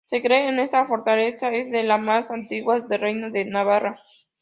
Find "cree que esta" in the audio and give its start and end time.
0.19-0.87